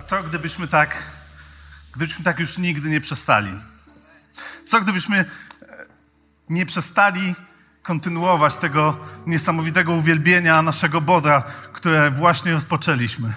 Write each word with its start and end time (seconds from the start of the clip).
A 0.00 0.02
co 0.02 0.22
gdybyśmy 0.22 0.68
tak, 0.68 1.02
gdybyśmy 1.92 2.24
tak 2.24 2.38
już 2.38 2.58
nigdy 2.58 2.90
nie 2.90 3.00
przestali? 3.00 3.50
Co 4.64 4.80
gdybyśmy 4.80 5.18
e, 5.18 5.26
nie 6.50 6.66
przestali 6.66 7.34
kontynuować 7.82 8.56
tego 8.56 8.96
niesamowitego 9.26 9.92
uwielbienia 9.92 10.62
naszego 10.62 11.00
Boga, 11.00 11.42
które 11.72 12.10
właśnie 12.10 12.52
rozpoczęliśmy? 12.52 13.34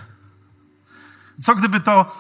Co 1.40 1.56
gdyby 1.56 1.80
to 1.80 2.16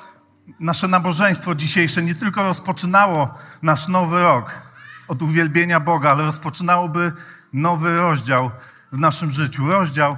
nasze 0.59 0.87
nabożeństwo 0.87 1.55
dzisiejsze 1.55 2.03
nie 2.03 2.15
tylko 2.15 2.43
rozpoczynało 2.43 3.33
nasz 3.61 3.87
nowy 3.87 4.21
rok 4.21 4.61
od 5.07 5.21
uwielbienia 5.21 5.79
Boga, 5.79 6.11
ale 6.11 6.25
rozpoczynałoby 6.25 7.11
nowy 7.53 7.97
rozdział 7.97 8.51
w 8.91 8.97
naszym 8.97 9.31
życiu. 9.31 9.67
Rozdział, 9.67 10.17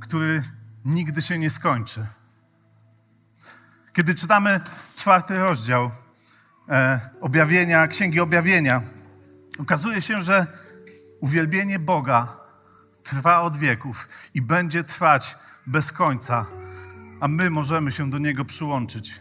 który 0.00 0.42
nigdy 0.84 1.22
się 1.22 1.38
nie 1.38 1.50
skończy. 1.50 2.06
Kiedy 3.96 4.14
czytamy 4.14 4.60
czwarty 4.96 5.38
rozdział 5.38 5.90
e, 6.68 7.00
objawienia, 7.20 7.88
Księgi 7.88 8.20
Objawienia, 8.20 8.82
okazuje 9.58 10.02
się, 10.02 10.22
że 10.22 10.46
uwielbienie 11.20 11.78
Boga 11.78 12.36
trwa 13.02 13.40
od 13.40 13.56
wieków 13.56 14.08
i 14.34 14.42
będzie 14.42 14.84
trwać 14.84 15.36
bez 15.66 15.92
końca, 15.92 16.46
a 17.20 17.28
my 17.28 17.50
możemy 17.50 17.92
się 17.92 18.10
do 18.10 18.18
niego 18.18 18.44
przyłączyć. 18.44 19.20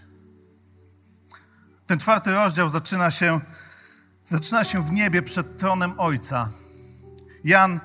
Ten 1.88 2.00
czwarty 2.00 2.34
rozdział 2.34 2.70
zaczyna 2.70 3.12
się, 3.12 3.42
zaczyna 4.26 4.64
się 4.64 4.84
w 4.84 4.92
niebie 4.92 5.22
przed 5.22 5.58
tronem 5.58 6.00
Ojca. 6.00 6.50
Jan, 7.44 7.80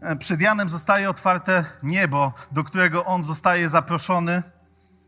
e, 0.00 0.16
przed 0.16 0.40
Janem 0.40 0.70
zostaje 0.70 1.10
otwarte 1.10 1.64
niebo, 1.82 2.32
do 2.52 2.64
którego 2.64 3.04
on 3.04 3.24
zostaje 3.24 3.68
zaproszony, 3.68 4.42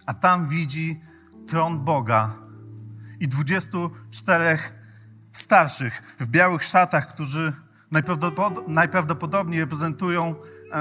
a 0.07 0.15
tam 0.15 0.49
widzi 0.49 1.10
tron 1.51 1.85
Boga 1.85 2.31
i 3.21 3.29
24 3.29 4.59
starszych 5.31 6.17
w 6.21 6.27
białych 6.27 6.65
szatach, 6.65 7.09
którzy 7.09 7.53
najprawdopodobniej 8.69 9.61
reprezentują 9.61 10.35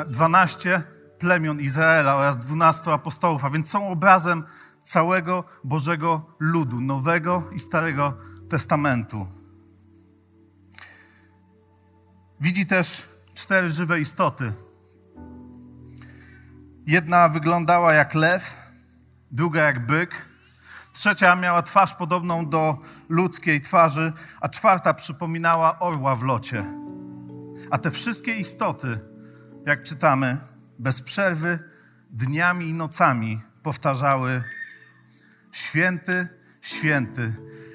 12 0.10 0.84
plemion 1.20 1.60
Izraela 1.60 2.16
oraz 2.16 2.38
12 2.38 2.94
apostołów, 2.94 3.46
a 3.46 3.50
więc 3.50 3.70
są 3.70 3.90
obrazem 3.90 4.44
całego 4.84 5.44
Bożego 5.64 6.36
ludu, 6.40 6.82
Nowego 6.82 7.44
i 7.56 7.60
Starego 7.60 8.18
Testamentu. 8.50 9.28
Widzi 12.42 12.66
też 12.66 13.10
cztery 13.34 13.70
żywe 13.70 14.00
istoty. 14.02 14.54
Jedna 16.88 17.30
wyglądała 17.30 17.94
jak 17.94 18.16
lew, 18.16 18.58
druga 19.32 19.64
jak 19.64 19.86
byk, 19.86 20.29
Trzecia 21.00 21.36
miała 21.36 21.62
twarz 21.62 21.94
podobną 21.94 22.50
do 22.50 22.78
ludzkiej 23.10 23.62
twarzy, 23.62 24.14
a 24.42 24.50
czwarta 24.50 24.94
przypominała 24.94 25.80
orła 25.80 26.16
w 26.16 26.24
locie. 26.24 26.66
A 27.72 27.78
te 27.78 27.92
wszystkie 27.92 28.36
istoty, 28.36 29.00
jak 29.66 29.84
czytamy, 29.84 30.38
bez 30.80 31.02
przerwy, 31.02 31.60
dniami 32.10 32.70
i 32.70 32.74
nocami 32.74 33.42
powtarzały: 33.64 34.44
Święty, 35.52 36.28
święty, 36.62 37.34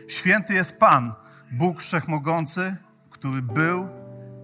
święty 0.08 0.54
jest 0.54 0.78
Pan, 0.78 1.14
Bóg 1.52 1.80
Wszechmogący, 1.80 2.76
który 3.10 3.42
był, 3.42 3.88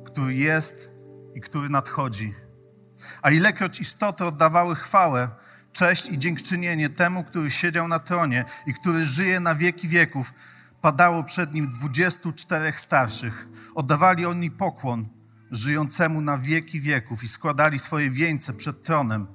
który 0.05 0.35
jest 0.35 0.91
i 1.35 1.41
który 1.41 1.69
nadchodzi. 1.69 2.35
A 3.23 3.31
ilekroć 3.31 3.81
istoty 3.81 4.25
oddawały 4.25 4.75
chwałę, 4.75 5.29
cześć 5.73 6.09
i 6.09 6.19
dziękczynienie 6.19 6.91
temu, 6.91 7.25
który 7.25 7.51
siedział 7.51 7.89
na 7.89 7.99
tronie 7.99 8.45
i 8.67 8.75
który 8.75 9.07
żyje 9.07 9.41
na 9.41 9.55
wieki 9.55 9.89
wieków, 9.89 10.33
padało 10.81 11.25
przed 11.25 11.55
nim 11.55 11.71
dwudziestu 11.71 12.33
czterech 12.33 12.81
starszych. 12.81 13.49
Oddawali 13.75 14.27
oni 14.27 14.51
pokłon 14.51 15.09
żyjącemu 15.51 16.21
na 16.21 16.39
wieki 16.39 16.81
wieków 16.81 17.25
i 17.25 17.29
składali 17.29 17.79
swoje 17.79 18.11
wieńce 18.11 18.53
przed 18.53 18.83
tronem, 18.83 19.27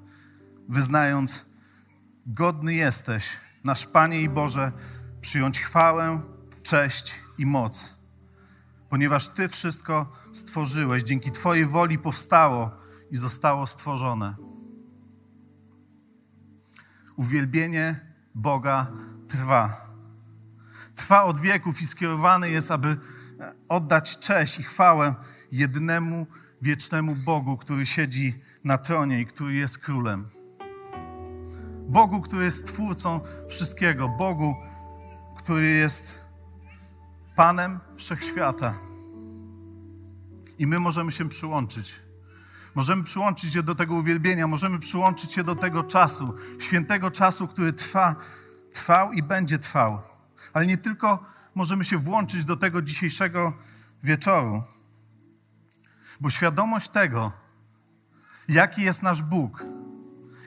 wyznając: 0.70 1.46
Godny 2.26 2.74
jesteś, 2.74 3.30
nasz 3.64 3.86
Panie 3.86 4.22
i 4.22 4.30
Boże, 4.30 4.72
przyjąć 5.22 5.60
chwałę, 5.60 6.22
cześć 6.64 7.14
i 7.38 7.46
moc, 7.46 7.96
ponieważ 8.90 9.28
Ty 9.28 9.48
wszystko 9.48 10.12
stworzyłeś, 10.34 11.04
dzięki 11.04 11.32
Twojej 11.32 11.66
woli 11.66 11.98
powstało 11.98 12.72
i 13.12 13.18
zostało 13.18 13.68
stworzone. 13.68 14.45
Uwielbienie 17.16 18.00
Boga 18.36 18.92
trwa. 19.28 19.86
Trwa 20.96 21.24
od 21.24 21.40
wieków 21.40 21.82
i 21.82 21.88
skierowany 21.88 22.50
jest, 22.50 22.72
aby 22.72 22.98
oddać 23.70 24.18
cześć 24.18 24.60
i 24.60 24.64
chwałę 24.64 25.16
jednemu 25.52 26.28
wiecznemu 26.62 27.16
Bogu, 27.16 27.58
który 27.58 27.86
siedzi 27.86 28.42
na 28.64 28.78
tronie 28.78 29.22
i 29.22 29.26
który 29.26 29.54
jest 29.54 29.78
królem. 29.78 30.28
Bogu, 31.88 32.22
który 32.22 32.46
jest 32.46 32.68
twórcą 32.68 33.20
wszystkiego. 33.50 34.10
Bogu, 34.10 34.56
który 35.38 35.68
jest 35.68 36.22
Panem 37.36 37.80
wszechświata. 37.96 38.74
I 40.58 40.68
my 40.68 40.80
możemy 40.80 41.12
się 41.12 41.30
przyłączyć. 41.30 41.96
Możemy 42.76 43.04
przyłączyć 43.04 43.54
się 43.54 43.64
do 43.64 43.76
tego 43.76 43.96
uwielbienia, 43.96 44.48
możemy 44.48 44.80
przyłączyć 44.80 45.34
się 45.34 45.44
do 45.44 45.56
tego 45.56 45.84
czasu, 45.84 46.34
świętego 46.60 47.12
czasu, 47.12 47.48
który 47.48 47.74
trwa, 47.74 48.16
trwał 48.74 49.12
i 49.12 49.24
będzie 49.24 49.60
trwał. 49.60 50.02
Ale 50.54 50.66
nie 50.66 50.78
tylko 50.78 51.26
możemy 51.56 51.86
się 51.86 51.98
włączyć 51.98 52.44
do 52.44 52.58
tego 52.58 52.82
dzisiejszego 52.82 53.54
wieczoru, 54.04 54.64
bo 56.22 56.30
świadomość 56.30 56.90
tego, 56.90 57.32
jaki 58.50 58.82
jest 58.82 59.04
nasz 59.04 59.22
Bóg, 59.22 59.66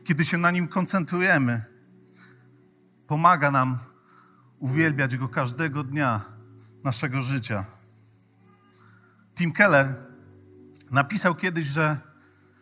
kiedy 0.04 0.24
się 0.24 0.38
na 0.38 0.50
nim 0.50 0.68
koncentrujemy, 0.68 1.64
pomaga 3.06 3.50
nam 3.50 3.78
uwielbiać 4.58 5.16
Go 5.16 5.28
każdego 5.28 5.84
dnia 5.84 6.24
naszego 6.84 7.22
życia. 7.22 7.64
Tim 9.34 9.52
Keller 9.52 9.94
napisał 10.90 11.34
kiedyś, 11.34 11.66
że 11.66 12.07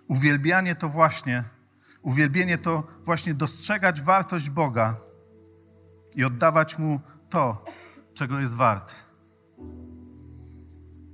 Uwielbianie 0.09 0.75
to 0.75 0.89
właśnie, 0.89 1.44
uwielbienie 2.03 2.59
to 2.59 2.87
właśnie 3.05 3.34
dostrzegać 3.34 4.00
wartość 4.00 4.50
Boga 4.50 4.97
i 6.17 6.25
oddawać 6.25 6.78
Mu 6.78 7.00
to, 7.31 7.65
czego 8.15 8.41
jest 8.41 8.55
wart. 8.55 8.95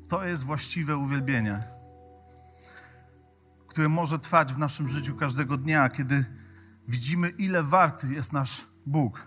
To 0.09 0.25
jest 0.25 0.45
właściwe 0.45 0.97
uwielbienie, 0.97 1.61
które 3.67 3.89
może 3.89 4.19
trwać 4.19 4.53
w 4.53 4.59
naszym 4.59 4.89
życiu 4.89 5.17
każdego 5.17 5.57
dnia, 5.57 5.89
kiedy 5.89 6.25
widzimy, 6.89 7.29
ile 7.31 7.63
warty 7.63 8.15
jest 8.15 8.33
nasz 8.33 8.67
Bóg. 8.87 9.27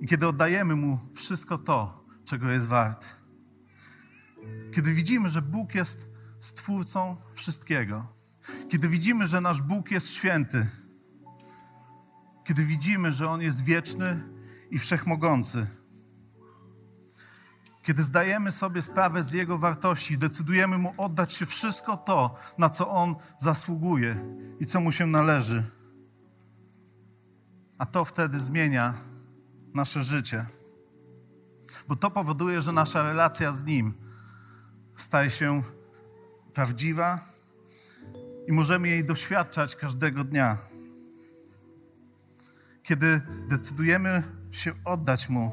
I 0.00 0.06
kiedy 0.06 0.28
oddajemy 0.28 0.76
Mu 0.76 0.98
wszystko 1.14 1.58
to, 1.58 2.04
czego 2.24 2.50
jest 2.50 2.66
wart. 2.66 3.06
Kiedy 4.74 4.94
widzimy, 4.94 5.28
że 5.28 5.42
Bóg 5.42 5.74
jest 5.74 6.10
Stwórcą 6.40 7.16
wszystkiego. 7.32 8.06
Kiedy 8.68 8.88
widzimy, 8.88 9.26
że 9.26 9.40
nasz 9.40 9.62
Bóg 9.62 9.90
jest 9.90 10.10
święty, 10.10 10.66
kiedy 12.44 12.64
widzimy, 12.64 13.12
że 13.12 13.28
On 13.28 13.42
jest 13.42 13.64
wieczny 13.64 14.22
i 14.70 14.78
wszechmogący, 14.78 15.66
kiedy 17.82 18.02
zdajemy 18.02 18.52
sobie 18.52 18.82
sprawę 18.82 19.22
z 19.22 19.32
Jego 19.32 19.58
wartości, 19.58 20.18
decydujemy 20.18 20.78
Mu 20.78 20.94
oddać 20.96 21.32
się 21.32 21.46
wszystko 21.46 21.96
to, 21.96 22.34
na 22.58 22.70
co 22.70 22.90
On 22.90 23.14
zasługuje 23.38 24.24
i 24.60 24.66
co 24.66 24.80
Mu 24.80 24.92
się 24.92 25.06
należy, 25.06 25.62
a 27.78 27.86
to 27.86 28.04
wtedy 28.04 28.38
zmienia 28.38 28.94
nasze 29.74 30.02
życie. 30.02 30.46
Bo 31.88 31.96
to 31.96 32.10
powoduje, 32.10 32.60
że 32.60 32.72
nasza 32.72 33.02
relacja 33.02 33.52
z 33.52 33.64
Nim 33.64 33.94
staje 34.96 35.30
się 35.30 35.62
prawdziwa 36.54 37.18
i 38.48 38.52
możemy 38.52 38.88
jej 38.88 39.04
doświadczać 39.04 39.76
każdego 39.76 40.24
dnia. 40.24 40.58
Kiedy 42.82 43.20
decydujemy 43.48 44.22
się 44.50 44.72
oddać 44.84 45.28
Mu 45.28 45.52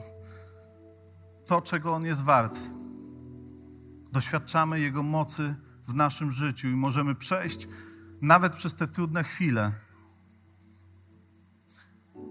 to, 1.47 1.61
czego 1.61 1.93
On 1.93 2.05
jest 2.05 2.23
wart, 2.23 2.59
doświadczamy 4.11 4.79
Jego 4.79 5.03
mocy 5.03 5.55
w 5.85 5.93
naszym 5.93 6.31
życiu 6.31 6.67
i 6.67 6.75
możemy 6.75 7.15
przejść 7.15 7.67
nawet 8.21 8.55
przez 8.55 8.75
te 8.75 8.87
trudne 8.87 9.23
chwile. 9.23 9.71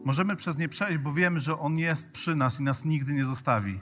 Możemy 0.05 0.37
przez 0.37 0.59
nie 0.59 0.69
przejść, 0.69 0.99
bo 0.99 1.13
wiemy, 1.13 1.41
że 1.41 1.59
On 1.59 1.79
jest 1.79 2.13
przy 2.13 2.37
nas 2.37 2.61
i 2.61 2.63
nas 2.63 2.85
nigdy 2.85 3.13
nie 3.13 3.25
zostawi. 3.25 3.81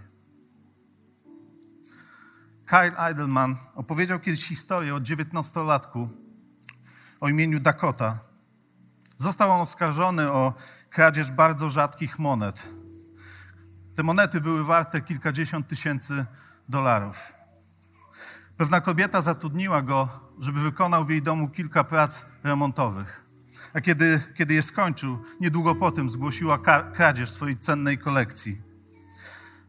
Kyle 2.66 3.08
Eidelman 3.08 3.56
opowiedział 3.74 4.20
kiedyś 4.20 4.48
historię 4.48 4.94
o 4.94 5.00
dziewiętnastolatku 5.00 6.08
o 7.20 7.28
imieniu 7.28 7.60
Dakota. 7.60 8.18
Został 9.18 9.50
on 9.50 9.60
oskarżony 9.60 10.32
o 10.32 10.54
kradzież 10.90 11.30
bardzo 11.30 11.70
rzadkich 11.70 12.18
monet. 12.18 12.68
Te 13.96 14.02
monety 14.02 14.40
były 14.40 14.64
warte 14.64 15.00
kilkadziesiąt 15.00 15.68
tysięcy 15.68 16.26
dolarów. 16.68 17.32
Pewna 18.56 18.80
kobieta 18.80 19.20
zatrudniła 19.20 19.82
go, 19.82 20.08
żeby 20.38 20.60
wykonał 20.60 21.04
w 21.04 21.10
jej 21.10 21.22
domu 21.22 21.48
kilka 21.48 21.84
prac 21.84 22.26
remontowych. 22.44 23.24
A 23.74 23.80
kiedy, 23.80 24.22
kiedy 24.34 24.54
je 24.54 24.62
skończył, 24.62 25.22
niedługo 25.40 25.74
po 25.74 25.90
tym 25.90 26.10
zgłosiła 26.10 26.58
kradzież 26.94 27.30
swojej 27.30 27.56
cennej 27.56 27.98
kolekcji. 27.98 28.62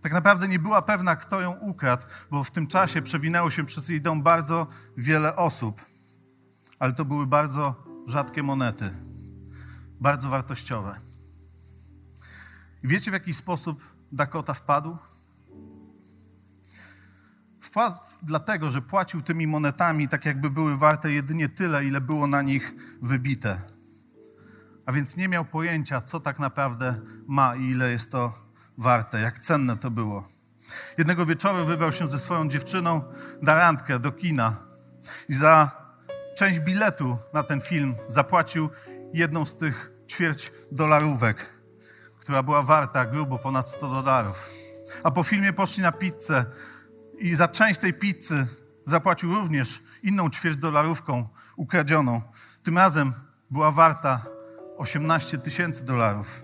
Tak 0.06 0.14
naprawdę 0.14 0.48
nie 0.48 0.60
była 0.60 0.82
pewna, 0.82 1.16
kto 1.16 1.42
ją 1.42 1.52
ukradł, 1.52 2.06
bo 2.32 2.44
w 2.44 2.52
tym 2.52 2.68
czasie 2.68 3.02
przewinęło 3.02 3.50
się 3.50 3.66
przez 3.66 3.90
jej 3.90 4.02
dom 4.02 4.24
bardzo 4.24 4.68
wiele 4.98 5.36
osób. 5.36 5.86
Ale 6.80 6.94
to 6.94 7.06
były 7.06 7.28
bardzo 7.28 7.84
rzadkie 8.08 8.44
monety, 8.44 8.90
bardzo 10.02 10.30
wartościowe. 10.30 10.96
I 12.84 12.88
wiecie, 12.88 13.12
w 13.12 13.14
jaki 13.14 13.34
sposób 13.34 13.82
Dakota 14.12 14.54
wpadł? 14.54 14.98
Wpadł 17.62 17.98
dlatego, 18.24 18.72
że 18.72 18.82
płacił 18.82 19.22
tymi 19.22 19.48
monetami 19.48 20.08
tak, 20.08 20.26
jakby 20.26 20.50
były 20.50 20.78
warte 20.78 21.12
jedynie 21.12 21.50
tyle, 21.50 21.86
ile 21.86 22.02
było 22.02 22.28
na 22.28 22.42
nich 22.42 22.74
wybite. 23.02 23.62
A 24.86 24.92
więc 24.92 25.18
nie 25.18 25.28
miał 25.28 25.46
pojęcia, 25.46 26.02
co 26.02 26.20
tak 26.20 26.40
naprawdę 26.40 27.02
ma 27.28 27.56
i 27.56 27.64
ile 27.72 27.92
jest 27.92 28.12
to 28.12 28.45
warte, 28.78 29.20
jak 29.20 29.40
cenne 29.40 29.78
to 29.78 29.92
było. 29.92 30.30
Jednego 30.98 31.26
wieczoru 31.26 31.66
wybrał 31.66 31.92
się 31.92 32.08
ze 32.08 32.20
swoją 32.20 32.50
dziewczyną 32.50 33.02
na 33.42 33.56
randkę 33.56 34.00
do 34.00 34.12
kina 34.12 34.56
i 35.30 35.34
za 35.34 35.72
część 36.38 36.60
biletu 36.60 37.18
na 37.34 37.44
ten 37.44 37.62
film 37.62 37.96
zapłacił 38.08 38.70
jedną 39.14 39.46
z 39.46 39.58
tych 39.58 39.92
ćwierć 40.10 40.52
dolarówek, 40.72 41.50
która 42.20 42.44
była 42.44 42.62
warta 42.62 43.06
grubo 43.06 43.40
ponad 43.40 43.70
100 43.70 43.90
dolarów. 43.90 44.50
A 45.04 45.12
po 45.12 45.24
filmie 45.24 45.54
poszli 45.54 45.84
na 45.84 45.92
pizzę 45.92 46.46
i 47.18 47.36
za 47.36 47.48
część 47.48 47.80
tej 47.80 47.94
pizzy 47.94 48.48
zapłacił 48.86 49.36
również 49.36 49.84
inną 50.04 50.30
ćwierć 50.30 50.58
dolarówką 50.58 51.30
ukradzioną. 51.56 52.22
Tym 52.64 52.78
razem 52.78 53.14
była 53.52 53.72
warta 53.72 54.26
18 54.78 55.38
tysięcy 55.38 55.86
dolarów. 55.86 56.42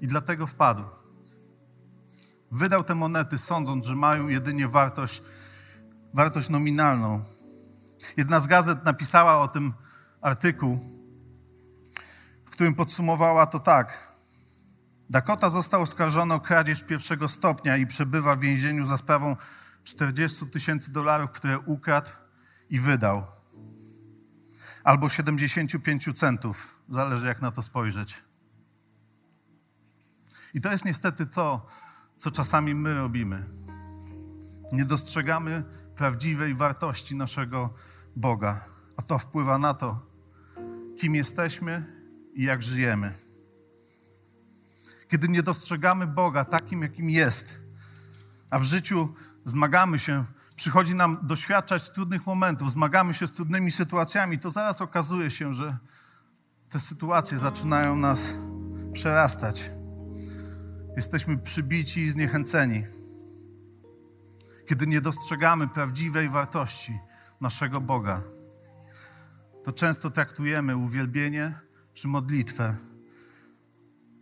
I 0.00 0.06
dlatego 0.06 0.46
wpadł. 0.46 0.82
Wydał 2.50 2.84
te 2.84 2.94
monety, 2.94 3.38
sądząc, 3.38 3.86
że 3.86 3.96
mają 3.96 4.28
jedynie 4.28 4.68
wartość, 4.68 5.22
wartość 6.14 6.48
nominalną. 6.48 7.24
Jedna 8.16 8.40
z 8.40 8.46
gazet 8.46 8.84
napisała 8.84 9.40
o 9.40 9.48
tym 9.48 9.72
artykuł, 10.20 10.78
w 12.46 12.50
którym 12.50 12.74
podsumowała 12.74 13.46
to 13.46 13.58
tak. 13.58 14.08
Dakota 15.10 15.50
został 15.50 15.82
oskarżony 15.82 16.34
o 16.34 16.40
kradzież 16.40 16.82
pierwszego 16.82 17.28
stopnia 17.28 17.76
i 17.76 17.86
przebywa 17.86 18.36
w 18.36 18.40
więzieniu 18.40 18.86
za 18.86 18.96
sprawą 18.96 19.36
40 19.84 20.46
tysięcy 20.46 20.92
dolarów, 20.92 21.30
które 21.30 21.58
ukradł 21.58 22.10
i 22.70 22.80
wydał. 22.80 23.26
Albo 24.84 25.08
75 25.08 26.18
centów, 26.18 26.80
zależy 26.88 27.26
jak 27.26 27.42
na 27.42 27.50
to 27.50 27.62
spojrzeć. 27.62 28.27
I 30.54 30.60
to 30.60 30.70
jest 30.70 30.84
niestety 30.84 31.26
to, 31.26 31.66
co 32.16 32.30
czasami 32.30 32.74
my 32.74 32.94
robimy. 32.94 33.44
Nie 34.72 34.84
dostrzegamy 34.84 35.64
prawdziwej 35.96 36.54
wartości 36.54 37.16
naszego 37.16 37.74
Boga, 38.16 38.60
a 38.96 39.02
to 39.02 39.18
wpływa 39.18 39.58
na 39.58 39.74
to, 39.74 40.06
kim 40.96 41.14
jesteśmy 41.14 41.98
i 42.34 42.44
jak 42.44 42.62
żyjemy. 42.62 43.14
Kiedy 45.08 45.28
nie 45.28 45.42
dostrzegamy 45.42 46.06
Boga 46.06 46.44
takim, 46.44 46.82
jakim 46.82 47.10
jest, 47.10 47.60
a 48.50 48.58
w 48.58 48.62
życiu 48.62 49.14
zmagamy 49.44 49.98
się, 49.98 50.24
przychodzi 50.56 50.94
nam 50.94 51.18
doświadczać 51.22 51.90
trudnych 51.90 52.26
momentów, 52.26 52.72
zmagamy 52.72 53.14
się 53.14 53.26
z 53.26 53.32
trudnymi 53.32 53.70
sytuacjami, 53.70 54.38
to 54.38 54.50
zaraz 54.50 54.82
okazuje 54.82 55.30
się, 55.30 55.54
że 55.54 55.76
te 56.68 56.80
sytuacje 56.80 57.38
zaczynają 57.38 57.96
nas 57.96 58.34
przerastać. 58.92 59.70
Jesteśmy 60.98 61.38
przybici 61.38 62.00
i 62.00 62.10
zniechęceni. 62.10 62.84
Kiedy 64.68 64.86
nie 64.86 65.00
dostrzegamy 65.00 65.68
prawdziwej 65.68 66.28
wartości 66.28 66.98
naszego 67.40 67.80
Boga, 67.80 68.22
to 69.64 69.72
często 69.72 70.10
traktujemy 70.10 70.76
uwielbienie 70.76 71.54
czy 71.94 72.08
modlitwę 72.08 72.74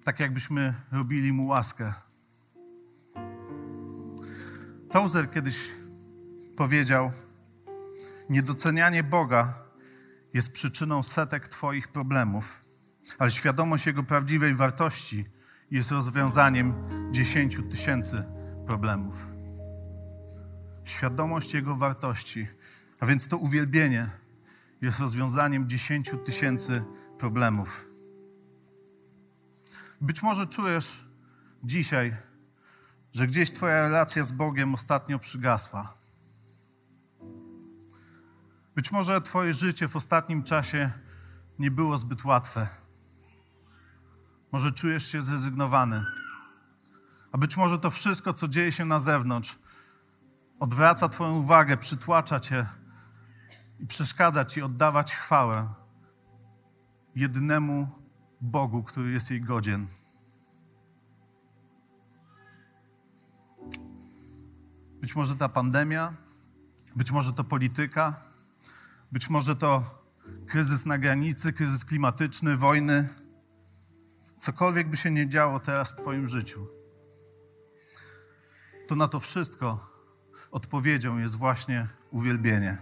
tak, 0.04 0.20
jakbyśmy 0.20 0.74
robili 0.92 1.32
mu 1.32 1.46
łaskę. 1.46 1.92
Tozer 4.90 5.30
kiedyś 5.30 5.70
powiedział: 6.56 7.10
Niedocenianie 8.30 9.02
Boga 9.02 9.54
jest 10.34 10.52
przyczyną 10.52 11.02
setek 11.02 11.48
Twoich 11.48 11.88
problemów, 11.88 12.60
ale 13.18 13.30
świadomość 13.30 13.86
Jego 13.86 14.02
prawdziwej 14.02 14.54
wartości 14.54 15.35
jest 15.70 15.90
rozwiązaniem 15.90 16.74
dziesięciu 17.12 17.62
tysięcy 17.62 18.24
problemów. 18.66 19.26
Świadomość 20.84 21.54
Jego 21.54 21.76
wartości, 21.76 22.46
a 23.00 23.06
więc 23.06 23.28
to 23.28 23.36
uwielbienie, 23.36 24.10
jest 24.82 25.00
rozwiązaniem 25.00 25.68
dziesięciu 25.68 26.18
tysięcy 26.18 26.84
problemów. 27.18 27.86
Być 30.00 30.22
może 30.22 30.46
czujesz 30.46 31.04
dzisiaj, 31.64 32.16
że 33.12 33.26
gdzieś 33.26 33.52
Twoja 33.52 33.82
relacja 33.82 34.22
z 34.22 34.32
Bogiem 34.32 34.74
ostatnio 34.74 35.18
przygasła. 35.18 35.94
Być 38.74 38.92
może 38.92 39.20
Twoje 39.20 39.52
życie 39.52 39.88
w 39.88 39.96
ostatnim 39.96 40.42
czasie 40.42 40.90
nie 41.58 41.70
było 41.70 41.98
zbyt 41.98 42.24
łatwe. 42.24 42.68
Może 44.56 44.72
czujesz 44.72 45.06
się 45.06 45.22
zrezygnowany. 45.22 46.04
A 47.32 47.38
być 47.38 47.56
może 47.56 47.78
to 47.78 47.90
wszystko, 47.90 48.34
co 48.34 48.48
dzieje 48.48 48.72
się 48.72 48.84
na 48.84 49.00
zewnątrz, 49.00 49.58
odwraca 50.60 51.08
Twoją 51.08 51.38
uwagę, 51.38 51.76
przytłacza 51.76 52.40
Cię 52.40 52.66
i 53.78 53.86
przeszkadza 53.86 54.44
Ci 54.44 54.62
oddawać 54.62 55.14
chwałę 55.14 55.68
jedynemu 57.14 57.88
Bogu, 58.40 58.82
który 58.82 59.10
jest 59.10 59.30
jej 59.30 59.40
godzien. 59.40 59.86
Być 65.00 65.16
może 65.16 65.36
ta 65.36 65.48
pandemia, 65.48 66.14
być 66.96 67.10
może 67.10 67.32
to 67.32 67.44
polityka, 67.44 68.20
być 69.12 69.30
może 69.30 69.56
to 69.56 70.02
kryzys 70.46 70.86
na 70.86 70.98
granicy, 70.98 71.52
kryzys 71.52 71.84
klimatyczny, 71.84 72.56
wojny 72.56 73.08
cokolwiek 74.36 74.90
by 74.90 74.96
się 74.96 75.10
nie 75.10 75.28
działo 75.28 75.60
teraz 75.60 75.92
w 75.92 75.96
Twoim 75.96 76.28
życiu, 76.28 76.66
to 78.88 78.96
na 78.96 79.08
to 79.08 79.20
wszystko 79.20 79.90
odpowiedzią 80.50 81.18
jest 81.18 81.34
właśnie 81.34 81.88
uwielbienie. 82.10 82.78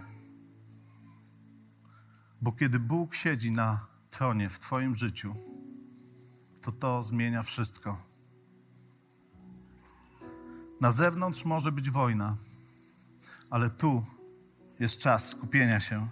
Bo 2.41 2.51
kiedy 2.51 2.79
Bóg 2.79 3.15
siedzi 3.15 3.51
na 3.51 3.87
tronie 4.09 4.49
w 4.49 4.59
Twoim 4.59 4.95
życiu, 4.95 5.35
to 6.61 6.71
to 6.71 7.03
zmienia 7.03 7.41
wszystko. 7.41 7.97
Na 10.81 10.91
zewnątrz 10.91 11.45
może 11.45 11.71
być 11.71 11.89
wojna, 11.89 12.35
ale 13.49 13.69
tu 13.69 14.05
jest 14.79 14.99
czas 14.99 15.29
skupienia 15.29 15.79
się, 15.79 16.07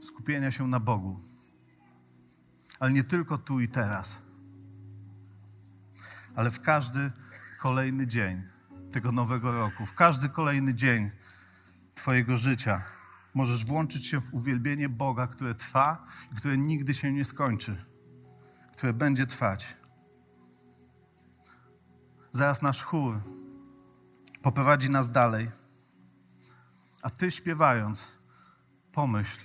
skupienia 0.00 0.50
się 0.50 0.68
na 0.68 0.80
Bogu. 0.80 1.20
Ale 2.80 2.92
nie 2.92 3.04
tylko 3.04 3.38
tu 3.38 3.60
i 3.60 3.68
teraz 3.68 4.22
ale 6.36 6.50
w 6.50 6.60
każdy 6.60 7.10
kolejny 7.60 8.06
dzień 8.06 8.42
tego 8.92 9.12
nowego 9.12 9.52
roku, 9.52 9.86
w 9.86 9.94
każdy 9.94 10.28
kolejny 10.28 10.74
dzień 10.74 11.10
Twojego 11.94 12.36
życia 12.36 12.82
możesz 13.34 13.64
włączyć 13.64 14.06
się 14.06 14.20
w 14.20 14.34
uwielbienie 14.34 14.88
Boga, 14.88 15.26
które 15.26 15.54
trwa 15.54 16.04
i 16.32 16.36
które 16.36 16.58
nigdy 16.58 16.94
się 16.94 17.12
nie 17.12 17.24
skończy, 17.24 17.76
które 18.72 18.92
będzie 18.92 19.26
trwać. 19.26 19.76
Zaraz 22.32 22.62
nasz 22.62 22.82
chór 22.82 23.20
poprowadzi 24.42 24.90
nas 24.90 25.10
dalej. 25.10 25.50
A 27.02 27.10
ty 27.10 27.30
śpiewając, 27.30 28.18
pomyśl, 28.92 29.40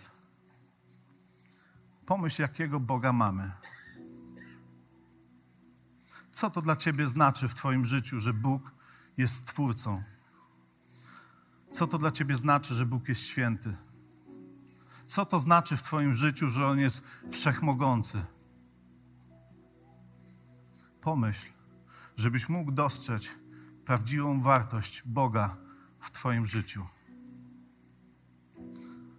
pomyśl, 2.05 2.41
jakiego 2.41 2.79
Boga 2.79 3.13
mamy. 3.13 3.51
Co 6.39 6.49
to 6.49 6.61
dla 6.61 6.75
ciebie 6.75 7.07
znaczy 7.07 7.47
w 7.47 7.53
twoim 7.53 7.85
życiu, 7.85 8.19
że 8.19 8.33
Bóg 8.33 8.71
jest 9.17 9.45
Twórcą? 9.45 10.03
Co 11.71 11.87
to 11.87 11.97
dla 11.97 12.11
ciebie 12.11 12.35
znaczy, 12.35 12.75
że 12.75 12.85
Bóg 12.85 13.09
jest 13.09 13.21
święty? 13.21 13.77
Co 15.07 15.25
to 15.25 15.39
znaczy 15.39 15.77
w 15.77 15.83
twoim 15.83 16.13
życiu, 16.13 16.49
że 16.49 16.67
On 16.67 16.79
jest 16.79 17.03
wszechmogący? 17.31 18.25
Pomyśl, 21.01 21.47
żebyś 22.17 22.49
mógł 22.49 22.71
dostrzec 22.71 23.27
prawdziwą 23.85 24.41
wartość 24.41 25.03
Boga 25.05 25.57
w 25.99 26.11
twoim 26.11 26.45
życiu. 26.45 26.85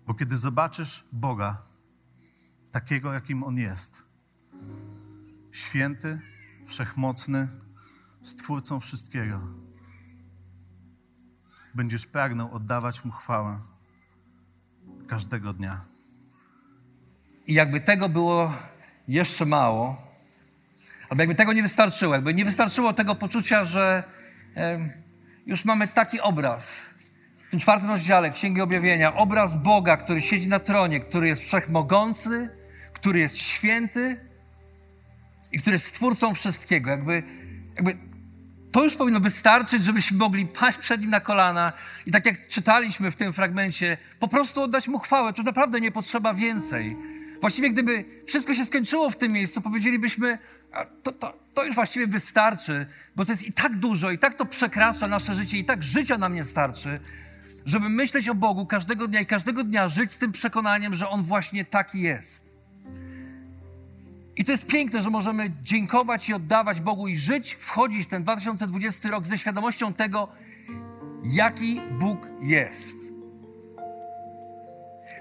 Bo 0.07 0.15
kiedy 0.15 0.37
zobaczysz 0.37 1.05
Boga, 1.13 1.63
takiego 2.71 3.13
jakim 3.13 3.43
On 3.43 3.59
jest, 3.59 4.05
święty, 5.53 6.21
wszechmocny, 6.71 7.49
stwórcą 8.23 8.81
wszystkiego, 8.81 9.41
będziesz 11.75 12.07
pragnął 12.07 12.55
oddawać 12.55 13.05
Mu 13.05 13.13
chwałę 13.13 13.61
każdego 15.09 15.53
dnia. 15.53 15.81
I 17.47 17.55
jakby 17.55 17.81
tego 17.81 18.09
było 18.09 18.55
jeszcze 19.09 19.47
mało, 19.47 20.03
albo 21.09 21.23
jakby 21.23 21.35
tego 21.35 21.53
nie 21.53 21.63
wystarczyło, 21.63 22.15
jakby 22.15 22.35
nie 22.35 22.45
wystarczyło 22.45 22.93
tego 22.93 23.15
poczucia, 23.15 23.65
że 23.65 24.05
e, 24.57 24.79
już 25.47 25.65
mamy 25.65 25.89
taki 25.89 26.21
obraz 26.21 26.95
w 27.47 27.51
tym 27.51 27.61
czwartym 27.61 27.91
rozdziale 27.91 28.31
Księgi 28.31 28.61
Objawienia, 28.61 29.15
obraz 29.15 29.57
Boga, 29.57 29.97
który 29.97 30.23
siedzi 30.23 30.49
na 30.49 30.59
tronie, 30.59 31.01
który 31.01 31.29
jest 31.29 31.43
wszechmogący, 31.43 32.49
który 32.93 33.19
jest 33.19 33.39
święty 33.39 34.30
i 35.53 35.59
który 35.59 35.75
jest 35.75 35.87
stwórcą 35.87 36.35
wszystkiego. 36.35 36.91
Jakby, 36.91 37.23
jakby 37.77 37.97
to 38.73 38.85
już 38.85 38.97
powinno 38.97 39.21
wystarczyć, 39.21 39.85
żebyśmy 39.85 40.19
mogli 40.19 40.47
paść 40.47 40.79
przed 40.79 41.01
Nim 41.01 41.11
na 41.11 41.21
kolana 41.21 41.73
i 42.07 42.11
tak 42.11 42.27
jak 42.27 42.49
czytaliśmy 42.49 43.11
w 43.11 43.17
tym 43.17 43.33
fragmencie, 43.33 43.97
po 44.19 44.29
prostu 44.29 44.63
oddać 44.63 44.89
Mu 44.89 44.99
chwałę. 44.99 45.33
To 45.33 45.43
naprawdę 45.43 45.81
nie 45.81 45.93
potrzeba 45.93 46.35
więcej. 46.35 46.97
Właściwie 47.41 47.71
gdyby 47.71 48.05
wszystko 48.27 48.55
się 48.55 48.65
skończyło 48.65 49.11
w 49.11 49.17
tym 49.17 49.33
miejscu, 49.33 49.61
powiedzielibyśmy, 49.61 50.39
to, 51.03 51.13
to, 51.13 51.39
to 51.55 51.65
już 51.65 51.75
właściwie 51.75 52.07
wystarczy, 52.07 52.87
bo 53.17 53.25
to 53.25 53.33
jest 53.33 53.43
i 53.43 53.53
tak 53.53 53.77
dużo, 53.77 54.11
i 54.11 54.19
tak 54.19 54.35
to 54.35 54.47
przekracza 54.47 55.09
nasze 55.09 55.35
życie, 55.35 55.59
i 55.59 55.65
tak 55.65 55.83
życia 55.83 56.19
nam 56.19 56.35
nie 56.35 56.45
starczy, 56.45 57.01
żeby 57.67 57.89
myśleć 57.89 58.29
o 58.29 58.35
Bogu 58.35 58.67
każdego 58.67 59.09
dnia 59.09 59.21
i 59.21 59.27
każdego 59.27 59.65
dnia 59.65 59.89
żyć 59.89 60.13
z 60.13 60.19
tym 60.19 60.33
przekonaniem, 60.33 60.95
że 60.95 61.09
On 61.09 61.23
właśnie 61.23 61.65
taki 61.65 62.01
jest. 62.01 62.50
I 64.41 64.45
to 64.45 64.53
jest 64.53 64.67
piękne, 64.67 65.03
że 65.03 65.11
możemy 65.11 65.51
dziękować 65.63 66.29
i 66.29 66.35
oddawać 66.35 66.81
Bogu 66.81 67.09
i 67.09 67.17
żyć, 67.17 67.55
wchodzić 67.55 68.07
w 68.07 68.07
ten 68.07 68.23
2020 68.23 69.11
rok 69.11 69.27
ze 69.27 69.39
świadomością 69.39 69.93
tego, 69.93 70.29
jaki 71.25 71.81
Bóg 71.99 72.29
jest. 72.43 72.97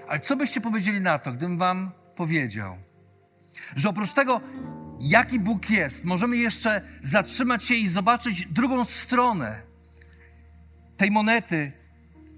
Ale 0.08 0.20
co 0.20 0.36
byście 0.36 0.60
powiedzieli 0.60 1.00
na 1.00 1.18
to, 1.18 1.32
gdybym 1.32 1.58
Wam 1.58 1.90
powiedział, 2.14 2.76
że 3.76 3.88
oprócz 3.88 4.12
tego, 4.12 4.40
jaki 5.00 5.40
Bóg 5.40 5.70
jest, 5.70 6.04
możemy 6.04 6.36
jeszcze 6.36 6.82
zatrzymać 7.02 7.64
się 7.64 7.74
i 7.74 7.88
zobaczyć 7.88 8.46
drugą 8.46 8.84
stronę 8.84 9.62
tej 10.96 11.10
monety, 11.10 11.72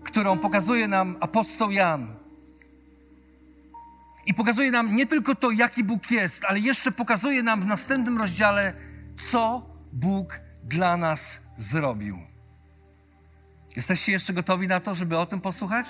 którą 0.05 0.39
pokazuje 0.39 0.89
nam 0.89 1.17
apostoł 1.21 1.71
Jan. 1.71 2.22
I 4.27 4.35
pokazuje 4.35 4.71
nam 4.71 4.97
nie 4.97 5.07
tylko 5.07 5.35
to, 5.35 5.51
jaki 5.51 5.85
Bóg 5.85 6.11
jest, 6.11 6.45
ale 6.45 6.61
jeszcze 6.61 6.93
pokazuje 6.93 7.43
nam 7.43 7.61
w 7.61 7.67
następnym 7.67 8.19
rozdziale, 8.19 8.75
co 9.21 9.67
Bóg 9.93 10.41
dla 10.65 10.97
nas 10.97 11.41
zrobił. 11.59 12.19
Jesteście 13.77 14.13
jeszcze 14.13 14.33
gotowi 14.33 14.69
na 14.69 14.81
to, 14.81 14.95
żeby 14.95 15.19
o 15.19 15.27
tym 15.27 15.41
posłuchać? 15.41 15.87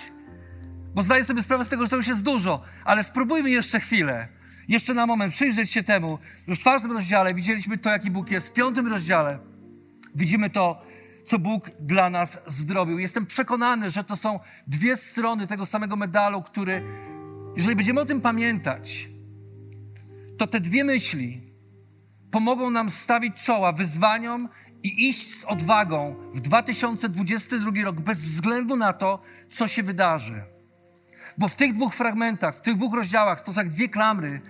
Bo 0.94 1.02
zdaję 1.02 1.24
sobie 1.24 1.42
sprawę 1.42 1.64
z 1.64 1.68
tego, 1.68 1.82
że 1.82 1.88
to 1.88 1.96
już 1.96 2.06
jest 2.06 2.22
dużo, 2.22 2.62
ale 2.84 3.04
spróbujmy 3.04 3.50
jeszcze 3.50 3.80
chwilę, 3.80 4.28
jeszcze 4.68 4.94
na 4.94 5.06
moment 5.06 5.34
przyjrzeć 5.34 5.70
się 5.70 5.82
temu. 5.82 6.18
Już 6.46 6.58
w 6.58 6.60
czwartym 6.60 6.92
rozdziale 6.92 7.34
widzieliśmy 7.34 7.78
to, 7.78 7.90
jaki 7.90 8.10
Bóg 8.10 8.30
jest. 8.30 8.48
W 8.48 8.52
piątym 8.52 8.86
rozdziale 8.86 9.38
widzimy 10.14 10.50
to, 10.50 10.82
co 11.24 11.38
Bóg 11.38 11.70
dla 11.80 12.10
nas 12.10 12.38
zrobił. 12.46 12.98
Jestem 12.98 13.26
przekonany, 13.26 13.90
że 13.90 14.04
to 14.04 14.16
są 14.16 14.40
dwie 14.66 14.96
strony 14.96 15.46
tego 15.46 15.66
samego 15.66 15.96
medalu, 15.96 16.42
który, 16.42 16.82
jeżeli 17.56 17.76
będziemy 17.76 18.00
o 18.00 18.04
tym 18.04 18.20
pamiętać, 18.20 19.08
to 20.38 20.46
te 20.46 20.60
dwie 20.60 20.84
myśli 20.84 21.52
pomogą 22.30 22.70
nam 22.70 22.90
stawić 22.90 23.34
czoła 23.42 23.72
wyzwaniom 23.72 24.48
i 24.82 25.08
iść 25.08 25.40
z 25.40 25.44
odwagą 25.44 26.16
w 26.32 26.40
2022 26.40 27.70
rok 27.84 28.00
bez 28.00 28.22
względu 28.22 28.76
na 28.76 28.92
to, 28.92 29.22
co 29.50 29.68
się 29.68 29.82
wydarzy. 29.82 30.42
Bo 31.38 31.48
w 31.48 31.54
tych 31.54 31.72
dwóch 31.72 31.94
fragmentach, 31.94 32.56
w 32.56 32.60
tych 32.60 32.74
dwóch 32.74 32.94
rozdziałach 32.94 33.40
to 33.40 33.52
są 33.52 33.60
jak 33.60 33.70
dwie 33.70 33.88
klamry, 33.88 34.40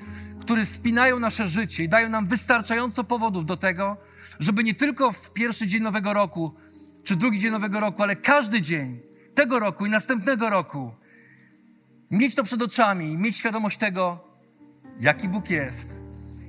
które 0.40 0.66
spinają 0.66 1.18
nasze 1.18 1.49
życie 1.49 1.85
i 1.85 1.88
dają 1.88 2.09
nam 2.09 2.26
wystarczająco 2.26 3.04
powodów 3.04 3.47
do 3.47 3.56
tego, 3.56 3.97
żeby 4.38 4.64
nie 4.64 4.75
tylko 4.75 5.12
w 5.12 5.32
pierwszy 5.32 5.66
dzień 5.66 5.82
nowego 5.82 6.12
roku, 6.12 6.54
czy 7.04 7.16
drugi 7.16 7.38
dzień 7.38 7.50
nowego 7.50 7.80
roku, 7.80 8.02
ale 8.02 8.16
każdy 8.16 8.62
dzień 8.62 9.00
tego 9.35 9.59
roku 9.59 9.87
i 9.87 9.90
następnego 9.90 10.50
roku 10.50 10.94
mieć 12.12 12.35
to 12.35 12.45
przed 12.45 12.62
oczami, 12.62 13.16
mieć 13.16 13.37
świadomość 13.37 13.78
tego, 13.78 14.25
jaki 14.99 15.28
Bóg 15.28 15.50
jest 15.50 15.99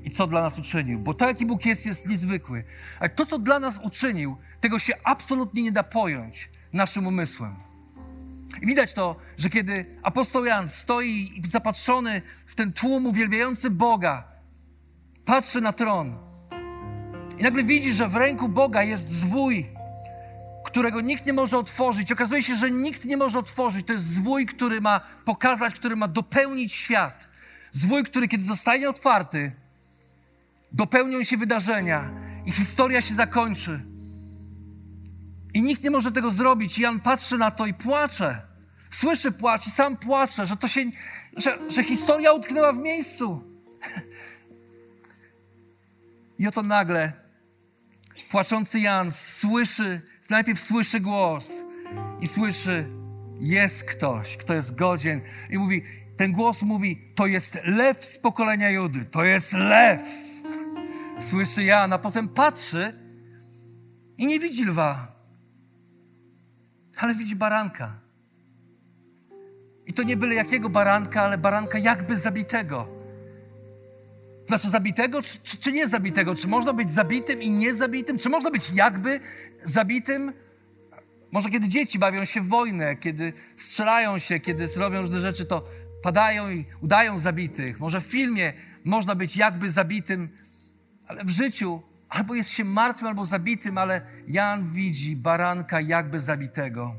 i 0.04 0.12
co 0.12 0.28
dla 0.28 0.42
nas 0.42 0.60
uczynił. 0.60 1.00
Bo 1.00 1.14
to, 1.14 1.28
jaki 1.28 1.46
Bóg 1.46 1.66
jest, 1.66 1.86
jest 1.86 2.08
niezwykły. 2.08 2.64
Ale 3.00 3.10
to, 3.10 3.26
co 3.26 3.40
dla 3.40 3.60
nas 3.60 3.80
uczynił, 3.84 4.38
tego 4.60 4.80
się 4.80 4.94
absolutnie 5.04 5.64
nie 5.64 5.72
da 5.72 5.84
pojąć 5.84 6.50
naszym 6.74 7.08
umysłem. 7.08 7.56
I 8.62 8.66
widać 8.66 8.94
to, 8.94 9.16
że 9.38 9.50
kiedy 9.50 9.86
apostoł 10.04 10.46
Jan 10.46 10.70
stoi 10.70 11.42
zapatrzony 11.50 12.22
w 12.46 12.56
ten 12.56 12.74
tłum 12.74 13.06
uwielbiający 13.06 13.70
Boga, 13.70 14.28
patrzy 15.26 15.62
na 15.62 15.74
tron 15.74 16.18
i 17.40 17.44
nagle 17.44 17.64
widzi, 17.64 17.94
że 17.94 18.08
w 18.08 18.16
ręku 18.16 18.50
Boga 18.50 18.84
jest 18.84 19.10
zwój, 19.10 19.66
którego 20.74 21.02
nikt 21.02 21.26
nie 21.26 21.34
może 21.34 21.58
otworzyć. 21.58 22.12
Okazuje 22.12 22.44
się, 22.44 22.56
że 22.56 22.72
nikt 22.72 23.06
nie 23.06 23.18
może 23.18 23.40
otworzyć. 23.40 23.88
To 23.88 23.94
jest 23.94 24.06
zwój, 24.06 24.46
który 24.46 24.82
ma 24.82 25.00
pokazać, 25.26 25.74
który 25.74 25.96
ma 25.96 26.08
dopełnić 26.08 26.74
świat. 26.74 27.30
Zwój, 27.72 28.04
który 28.04 28.28
kiedy 28.28 28.44
zostanie 28.44 28.90
otwarty, 28.90 29.52
dopełnią 30.72 31.24
się 31.24 31.38
wydarzenia 31.38 32.12
i 32.46 32.52
historia 32.52 33.02
się 33.02 33.14
zakończy. 33.14 33.80
I 35.54 35.62
nikt 35.62 35.84
nie 35.84 35.92
może 35.92 36.12
tego 36.12 36.32
zrobić. 36.32 36.80
Jan 36.80 37.00
patrzy 37.00 37.38
na 37.38 37.52
to 37.52 37.66
i 37.66 37.74
płacze. 37.74 38.42
Słyszy 38.92 39.32
płacz 39.32 39.68
i 39.68 39.72
sam 39.72 39.98
płacze, 39.98 40.46
że 40.46 40.58
to 40.58 40.68
się, 40.68 40.82
że, 41.38 41.58
że 41.70 41.84
historia 41.84 42.34
utknęła 42.34 42.72
w 42.72 42.80
miejscu. 42.80 43.44
I 46.40 46.48
oto 46.48 46.64
nagle 46.64 47.24
płaczący 48.30 48.80
Jan 48.80 49.12
słyszy, 49.12 50.02
najpierw 50.30 50.60
słyszy 50.60 51.00
głos 51.00 51.66
i 52.20 52.28
słyszy, 52.28 52.86
jest 53.40 53.84
ktoś, 53.84 54.38
kto 54.38 54.54
jest 54.54 54.76
godzien. 54.76 55.22
I 55.50 55.58
mówi, 55.58 55.84
ten 56.18 56.32
głos 56.32 56.62
mówi, 56.62 57.12
to 57.16 57.26
jest 57.26 57.60
lew 57.66 58.06
z 58.06 58.20
pokolenia 58.20 58.70
Judy, 58.70 59.06
to 59.06 59.24
jest 59.24 59.54
lew. 59.54 60.02
Słyszy 61.20 61.64
Jan, 61.64 61.94
a 61.94 61.98
potem 61.98 62.28
patrzy 62.28 62.94
i 64.18 64.28
nie 64.28 64.40
widzi 64.40 64.66
lwa, 64.66 65.08
ale 66.98 67.16
widzi 67.16 67.36
baranka. 67.36 68.00
I 69.86 69.94
to 69.94 70.04
nie 70.04 70.18
byle 70.18 70.36
jakiego 70.36 70.70
baranka, 70.70 71.22
ale 71.22 71.38
baranka 71.38 71.78
jakby 71.78 72.18
zabitego. 72.18 72.93
Znaczy 74.48 74.70
zabitego, 74.70 75.22
czy, 75.22 75.38
czy, 75.44 75.58
czy 75.58 75.72
nie 75.72 75.88
zabitego? 75.88 76.36
Czy 76.36 76.48
można 76.48 76.74
być 76.74 76.92
zabitym 76.92 77.42
i 77.42 77.52
niezabitym? 77.52 78.20
Czy 78.20 78.30
można 78.30 78.52
być 78.52 78.72
jakby 78.74 79.20
zabitym? 79.64 80.34
Może 81.32 81.50
kiedy 81.50 81.68
dzieci 81.68 82.00
bawią 82.00 82.26
się 82.26 82.42
w 82.42 82.48
wojnę, 82.48 82.96
kiedy 82.96 83.34
strzelają 83.56 84.20
się, 84.20 84.40
kiedy 84.40 84.68
robią 84.78 85.02
różne 85.02 85.22
rzeczy, 85.22 85.46
to 85.46 85.68
padają 86.04 86.52
i 86.52 86.66
udają 86.82 87.18
zabitych. 87.20 87.80
Może 87.80 88.02
w 88.02 88.06
filmie 88.06 88.54
można 88.86 89.16
być 89.16 89.38
jakby 89.38 89.72
zabitym, 89.72 90.30
ale 91.08 91.24
w 91.24 91.30
życiu 91.30 91.82
albo 92.10 92.36
jest 92.36 92.50
się 92.50 92.64
martwym, 92.64 93.08
albo 93.08 93.26
zabitym, 93.26 93.78
ale 93.78 94.02
Jan 94.28 94.68
widzi 94.68 95.16
baranka 95.16 95.82
jakby 95.82 96.20
zabitego. 96.20 96.96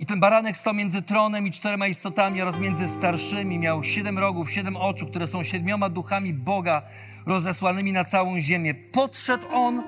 I 0.00 0.06
ten 0.06 0.20
baranek 0.20 0.56
stał 0.56 0.74
między 0.74 1.02
tronem 1.02 1.46
i 1.46 1.50
czterema 1.50 1.86
istotami 1.86 2.42
oraz 2.42 2.58
między 2.58 2.88
starszymi. 2.88 3.58
Miał 3.58 3.84
siedem 3.84 4.18
rogów, 4.18 4.50
siedem 4.50 4.76
oczu, 4.76 5.06
które 5.06 5.26
są 5.26 5.42
siedmioma 5.42 5.88
duchami 5.88 6.34
Boga 6.34 6.82
rozesłanymi 7.26 7.92
na 7.92 8.04
całą 8.04 8.40
ziemię. 8.40 8.74
Podszedł 8.74 9.46
on 9.52 9.82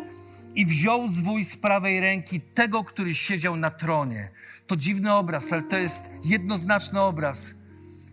i 0.55 0.67
wziął 0.67 1.09
zwój 1.09 1.45
z 1.45 1.57
prawej 1.57 2.01
ręki 2.01 2.41
tego, 2.41 2.85
który 2.85 3.15
siedział 3.15 3.57
na 3.57 3.71
tronie. 3.71 4.29
To 4.67 4.77
dziwny 4.77 5.13
obraz, 5.13 5.53
ale 5.53 5.63
to 5.63 5.77
jest 5.77 6.11
jednoznaczny 6.25 7.01
obraz 7.01 7.55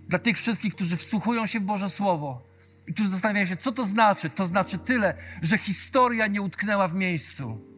dla 0.07 0.19
tych 0.19 0.37
wszystkich, 0.37 0.75
którzy 0.75 0.97
wsłuchują 0.97 1.45
się 1.45 1.59
w 1.59 1.63
Boże 1.63 1.89
Słowo 1.89 2.41
i 2.87 2.93
którzy 2.93 3.09
zastanawiają 3.09 3.45
się, 3.45 3.57
co 3.57 3.71
to 3.71 3.83
znaczy. 3.83 4.29
To 4.29 4.45
znaczy 4.45 4.77
tyle, 4.77 5.13
że 5.41 5.57
historia 5.57 6.27
nie 6.27 6.41
utknęła 6.41 6.87
w 6.87 6.93
miejscu, 6.93 7.68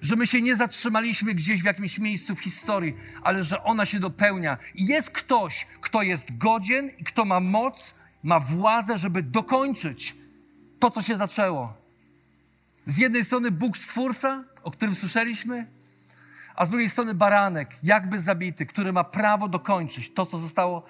że 0.00 0.16
my 0.16 0.26
się 0.26 0.42
nie 0.42 0.56
zatrzymaliśmy 0.56 1.34
gdzieś 1.34 1.62
w 1.62 1.64
jakimś 1.64 1.98
miejscu 1.98 2.34
w 2.34 2.40
historii, 2.40 2.96
ale 3.22 3.44
że 3.44 3.64
ona 3.64 3.86
się 3.86 4.00
dopełnia. 4.00 4.58
I 4.74 4.86
jest 4.86 5.10
ktoś, 5.10 5.66
kto 5.80 6.02
jest 6.02 6.38
godzien 6.38 6.90
i 6.98 7.04
kto 7.04 7.24
ma 7.24 7.40
moc, 7.40 7.94
ma 8.22 8.40
władzę, 8.40 8.98
żeby 8.98 9.22
dokończyć 9.22 10.14
to, 10.78 10.90
co 10.90 11.02
się 11.02 11.16
zaczęło. 11.16 11.74
Z 12.86 12.98
jednej 12.98 13.24
strony 13.24 13.50
Bóg 13.50 13.76
Stwórca, 13.76 14.44
o 14.62 14.70
którym 14.70 14.94
słyszeliśmy, 14.94 15.66
a 16.54 16.66
z 16.66 16.70
drugiej 16.70 16.88
strony 16.88 17.14
baranek, 17.14 17.76
jakby 17.82 18.20
zabity, 18.20 18.66
który 18.66 18.92
ma 18.92 19.04
prawo 19.04 19.48
dokończyć 19.48 20.14
to, 20.14 20.26
co 20.26 20.38
zostało 20.38 20.86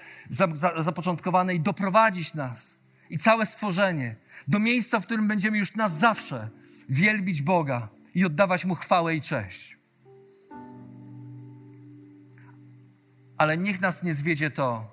zapoczątkowane 0.79 1.55
i 1.55 1.61
doprowadzić 1.61 2.35
nas 2.35 2.79
i 3.11 3.19
całe 3.19 3.47
stworzenie 3.47 4.17
do 4.49 4.59
miejsca, 4.59 5.01
w 5.01 5.07
którym 5.07 5.29
będziemy 5.29 5.59
już 5.59 5.75
na 5.75 5.89
zawsze 5.89 6.49
wielbić 6.89 7.43
Boga 7.43 7.89
i 8.15 8.25
oddawać 8.25 8.65
Mu 8.65 8.75
chwałę 8.75 9.15
i 9.15 9.21
cześć. 9.21 9.79
Ale 13.37 13.59
niech 13.59 13.81
nas 13.81 14.03
nie 14.03 14.15
zwiedzie 14.15 14.51
to, 14.51 14.85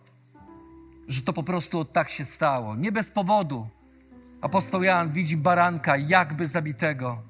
że 1.07 1.21
to 1.21 1.33
po 1.33 1.43
prostu 1.43 1.85
tak 1.85 2.09
się 2.09 2.25
stało. 2.25 2.75
Nie 2.75 2.91
bez 2.91 3.09
powodu 3.09 3.69
apostoł 4.41 4.83
Jan 4.83 5.11
widzi 5.11 5.37
baranka 5.37 5.97
jakby 5.97 6.47
zabitego. 6.47 7.23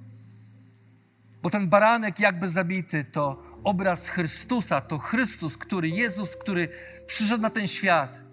Bo 1.41 1.49
ten 1.49 1.69
baranek 1.69 2.19
jakby 2.19 2.49
zabity 2.49 3.05
to 3.05 3.43
obraz 3.63 4.09
Chrystusa, 4.09 4.81
to 4.81 4.97
Chrystus, 4.97 5.57
który 5.57 5.89
Jezus, 5.89 6.35
który 6.35 6.67
przyszedł 7.07 7.41
na 7.41 7.49
ten 7.49 7.67
świat 7.67 8.26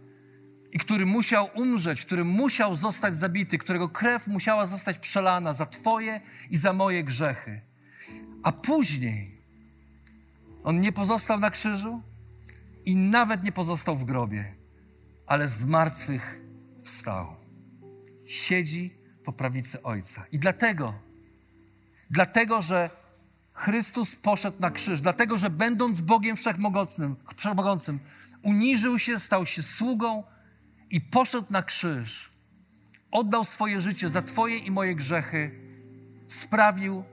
i 0.74 0.78
który 0.78 1.06
musiał 1.06 1.48
umrzeć, 1.54 2.00
który 2.00 2.24
musiał 2.24 2.76
zostać 2.76 3.16
zabity, 3.16 3.58
którego 3.58 3.88
krew 3.88 4.26
musiała 4.26 4.66
zostać 4.66 4.98
przelana 4.98 5.52
za 5.52 5.66
Twoje 5.66 6.20
i 6.50 6.56
za 6.56 6.72
moje 6.72 7.04
grzechy. 7.04 7.60
A 8.42 8.52
później 8.52 9.42
on 10.64 10.80
nie 10.80 10.92
pozostał 10.92 11.40
na 11.40 11.50
krzyżu 11.50 12.02
i 12.84 12.96
nawet 12.96 13.44
nie 13.44 13.52
pozostał 13.52 13.96
w 13.96 14.04
grobie, 14.04 14.54
ale 15.26 15.48
z 15.48 15.64
martwych 15.64 16.40
wstał. 16.82 17.36
Siedzi 18.26 18.96
po 19.24 19.32
prawicy 19.32 19.82
Ojca. 19.82 20.24
I 20.32 20.38
dlatego, 20.38 20.94
dlatego, 22.10 22.62
że 22.62 22.90
Chrystus 23.54 24.16
poszedł 24.16 24.56
na 24.60 24.70
krzyż, 24.70 25.00
dlatego, 25.00 25.38
że 25.38 25.50
będąc 25.50 26.00
Bogiem 26.00 26.36
Wszechmogącym, 26.36 27.16
Wszechmogącym 27.36 27.98
uniżył 28.42 28.98
się, 28.98 29.20
stał 29.20 29.46
się 29.46 29.62
sługą 29.62 30.24
i 30.94 31.00
poszedł 31.00 31.46
na 31.50 31.62
krzyż, 31.62 32.30
oddał 33.10 33.44
swoje 33.44 33.80
życie 33.80 34.08
za 34.08 34.22
Twoje 34.22 34.58
i 34.58 34.70
moje 34.70 34.94
grzechy, 34.94 35.50
sprawił, 36.28 37.04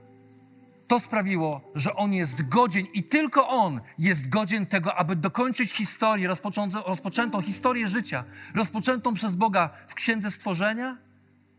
to 0.88 1.00
sprawiło, 1.00 1.72
że 1.74 1.94
On 1.94 2.12
jest 2.12 2.48
godzien 2.48 2.86
i 2.94 3.02
tylko 3.02 3.48
On 3.48 3.80
jest 3.98 4.28
godzien 4.28 4.66
tego, 4.66 4.94
aby 4.94 5.16
dokończyć 5.16 5.72
historię, 5.72 6.28
rozpoczętą, 6.28 6.82
rozpoczętą 6.82 7.40
historię 7.40 7.88
życia, 7.88 8.24
rozpoczętą 8.54 9.14
przez 9.14 9.36
Boga 9.36 9.70
w 9.88 9.94
Księdze 9.94 10.30
Stworzenia, 10.30 10.98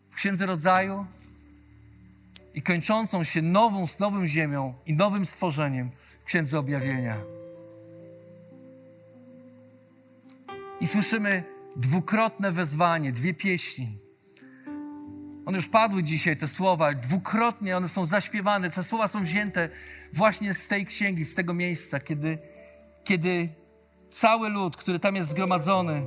w 0.09 0.15
Księdze 0.15 0.45
Rodzaju 0.45 1.05
i 2.53 2.62
kończącą 2.62 3.23
się 3.23 3.41
nową, 3.41 3.88
z 3.88 3.99
nową 3.99 4.27
ziemią 4.27 4.73
i 4.86 4.93
nowym 4.93 5.25
stworzeniem 5.25 5.91
w 6.21 6.23
Księdze 6.23 6.59
Objawienia. 6.59 7.17
I 10.79 10.88
słyszymy 10.88 11.52
dwukrotne 11.75 12.51
wezwanie, 12.51 13.12
dwie 13.12 13.33
pieśni. 13.33 13.97
One 15.45 15.57
już 15.57 15.69
padły 15.69 16.03
dzisiaj, 16.03 16.38
te 16.38 16.47
słowa, 16.47 16.93
dwukrotnie 16.93 17.77
one 17.77 17.88
są 17.88 18.05
zaśpiewane. 18.05 18.69
Te 18.69 18.83
słowa 18.83 19.07
są 19.07 19.23
wzięte 19.23 19.69
właśnie 20.13 20.53
z 20.53 20.67
tej 20.67 20.86
księgi, 20.86 21.25
z 21.25 21.36
tego 21.36 21.53
miejsca, 21.53 21.99
kiedy, 21.99 22.38
kiedy 23.03 23.49
cały 24.09 24.49
lud, 24.49 24.77
który 24.77 24.99
tam 24.99 25.15
jest 25.15 25.29
zgromadzony, 25.29 26.05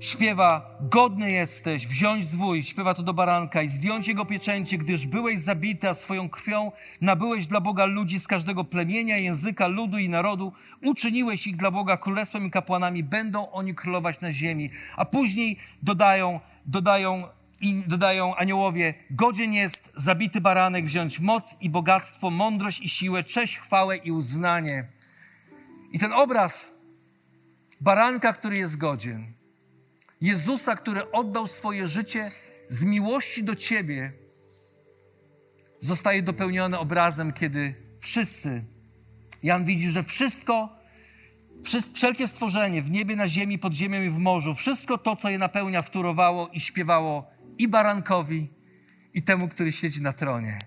śpiewa: 0.00 0.78
Godny 0.80 1.30
jesteś 1.30 1.86
wziąć 1.86 2.26
zwój, 2.26 2.64
śpiewa 2.64 2.94
to 2.94 3.02
do 3.02 3.14
baranka 3.14 3.62
i 3.62 3.68
zdjąć 3.68 4.08
jego 4.08 4.24
pieczęcie, 4.24 4.78
gdyż 4.78 5.06
byłeś 5.06 5.40
zabity, 5.40 5.88
a 5.88 5.94
swoją 5.94 6.28
krwią 6.28 6.72
nabyłeś 7.00 7.46
dla 7.46 7.60
Boga 7.60 7.86
ludzi 7.86 8.20
z 8.20 8.26
każdego 8.26 8.64
plemienia, 8.64 9.16
języka, 9.16 9.66
ludu 9.66 9.98
i 9.98 10.08
narodu. 10.08 10.52
Uczyniłeś 10.84 11.46
ich 11.46 11.56
dla 11.56 11.70
Boga 11.70 11.96
królestwem 11.96 12.46
i 12.46 12.50
kapłanami, 12.50 13.02
będą 13.02 13.50
oni 13.50 13.74
królować 13.74 14.20
na 14.20 14.32
ziemi. 14.32 14.70
A 14.96 15.04
później 15.04 15.56
dodają, 15.82 16.40
dodają 16.66 17.24
i 17.60 17.82
dodają 17.86 18.36
aniołowie: 18.36 18.94
Godzien 19.10 19.52
jest 19.52 19.92
zabity 19.96 20.40
baranek 20.40 20.84
wziąć 20.84 21.20
moc 21.20 21.56
i 21.60 21.70
bogactwo, 21.70 22.30
mądrość 22.30 22.80
i 22.80 22.88
siłę, 22.88 23.24
cześć, 23.24 23.58
chwałę 23.58 23.96
i 23.96 24.12
uznanie. 24.12 24.88
I 25.92 25.98
ten 25.98 26.12
obraz 26.12 26.72
baranka, 27.80 28.32
który 28.32 28.56
jest 28.56 28.76
godzien, 28.76 29.37
Jezusa, 30.20 30.76
który 30.76 31.10
oddał 31.10 31.46
swoje 31.46 31.88
życie 31.88 32.30
z 32.68 32.84
miłości 32.84 33.44
do 33.44 33.56
Ciebie, 33.56 34.12
zostaje 35.80 36.22
dopełnione 36.22 36.78
obrazem, 36.78 37.32
kiedy 37.32 37.74
wszyscy, 38.00 38.64
Jan 39.42 39.64
widzi, 39.64 39.90
że 39.90 40.02
wszystko, 40.02 40.78
wszelkie 41.94 42.26
stworzenie 42.26 42.82
w 42.82 42.90
niebie, 42.90 43.16
na 43.16 43.28
ziemi, 43.28 43.58
pod 43.58 43.72
ziemią 43.72 44.02
i 44.02 44.10
w 44.10 44.18
morzu, 44.18 44.54
wszystko 44.54 44.98
to, 44.98 45.16
co 45.16 45.28
je 45.28 45.38
napełnia, 45.38 45.82
wtórowało 45.82 46.48
i 46.48 46.60
śpiewało 46.60 47.30
i 47.58 47.68
barankowi, 47.68 48.48
i 49.14 49.22
temu, 49.22 49.48
który 49.48 49.72
siedzi 49.72 50.02
na 50.02 50.12
tronie. 50.12 50.58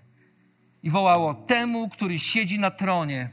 I 0.82 0.90
wołało 0.90 1.34
temu, 1.34 1.88
który 1.88 2.18
siedzi 2.18 2.58
na 2.58 2.70
tronie 2.70 3.30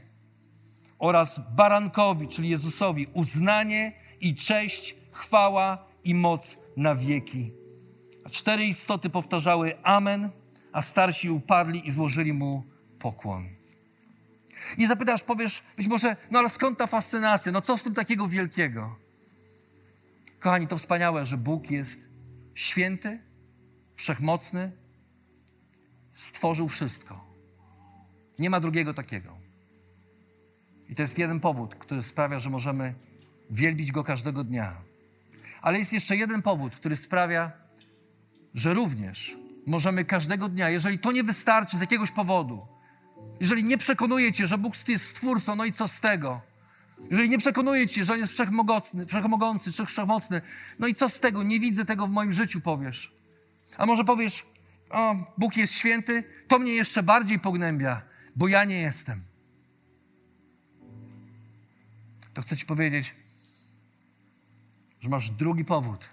oraz 0.98 1.40
barankowi, 1.54 2.28
czyli 2.28 2.48
Jezusowi, 2.48 3.06
uznanie 3.12 3.92
i 4.20 4.34
cześć, 4.34 4.96
chwała 5.12 5.89
i 6.04 6.14
moc 6.14 6.58
na 6.76 6.94
wieki. 6.94 7.52
A 8.24 8.28
cztery 8.30 8.64
istoty 8.64 9.10
powtarzały 9.10 9.82
Amen, 9.82 10.30
a 10.72 10.82
starsi 10.82 11.30
upadli 11.30 11.86
i 11.86 11.90
złożyli 11.90 12.32
mu 12.32 12.64
pokłon. 12.98 13.48
I 14.78 14.86
zapytasz, 14.86 15.22
powiesz, 15.22 15.62
być 15.76 15.88
może, 15.88 16.16
no 16.30 16.38
ale 16.38 16.48
skąd 16.48 16.78
ta 16.78 16.86
fascynacja? 16.86 17.52
No 17.52 17.60
co 17.60 17.78
z 17.78 17.82
tym 17.82 17.94
takiego 17.94 18.28
wielkiego? 18.28 18.96
Kochani, 20.38 20.66
to 20.66 20.78
wspaniałe, 20.78 21.26
że 21.26 21.36
Bóg 21.36 21.70
jest 21.70 22.00
święty, 22.54 23.20
wszechmocny, 23.94 24.72
stworzył 26.12 26.68
wszystko. 26.68 27.24
Nie 28.38 28.50
ma 28.50 28.60
drugiego 28.60 28.94
takiego. 28.94 29.38
I 30.88 30.94
to 30.94 31.02
jest 31.02 31.18
jeden 31.18 31.40
powód, 31.40 31.74
który 31.74 32.02
sprawia, 32.02 32.38
że 32.38 32.50
możemy 32.50 32.94
wielbić 33.50 33.92
Go 33.92 34.04
każdego 34.04 34.44
dnia. 34.44 34.89
Ale 35.62 35.78
jest 35.78 35.92
jeszcze 35.92 36.16
jeden 36.16 36.42
powód, 36.42 36.76
który 36.76 36.96
sprawia, 36.96 37.52
że 38.54 38.74
również 38.74 39.36
możemy 39.66 40.04
każdego 40.04 40.48
dnia, 40.48 40.70
jeżeli 40.70 40.98
to 40.98 41.12
nie 41.12 41.22
wystarczy 41.22 41.76
z 41.76 41.80
jakiegoś 41.80 42.10
powodu, 42.10 42.66
jeżeli 43.40 43.64
nie 43.64 43.78
przekonuje 43.78 44.32
cię, 44.32 44.46
że 44.46 44.58
Bóg 44.58 44.88
jest 44.88 45.06
stwórcą, 45.06 45.56
no 45.56 45.64
i 45.64 45.72
co 45.72 45.88
z 45.88 46.00
tego? 46.00 46.40
Jeżeli 47.10 47.28
nie 47.28 47.38
przekonuje 47.38 47.88
cię, 47.88 48.04
że 48.04 48.12
On 48.12 48.18
jest 48.18 48.32
wszechmogący, 48.32 49.06
wszechmogący 49.06 49.72
wszechmocny, 49.86 50.40
no 50.78 50.86
i 50.86 50.94
co 50.94 51.08
z 51.08 51.20
tego? 51.20 51.42
Nie 51.42 51.60
widzę 51.60 51.84
tego 51.84 52.06
w 52.06 52.10
moim 52.10 52.32
życiu, 52.32 52.60
powiesz. 52.60 53.12
A 53.78 53.86
może 53.86 54.04
powiesz, 54.04 54.46
o, 54.90 55.14
Bóg 55.38 55.56
jest 55.56 55.72
święty, 55.72 56.24
to 56.48 56.58
mnie 56.58 56.72
jeszcze 56.72 57.02
bardziej 57.02 57.38
pognębia, 57.38 58.02
bo 58.36 58.48
ja 58.48 58.64
nie 58.64 58.80
jestem. 58.80 59.20
To 62.34 62.42
chcę 62.42 62.56
ci 62.56 62.66
powiedzieć, 62.66 63.14
że 65.00 65.08
masz 65.08 65.30
drugi 65.30 65.64
powód 65.64 66.08